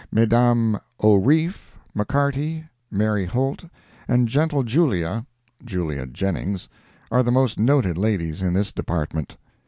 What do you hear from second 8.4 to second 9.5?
in this department.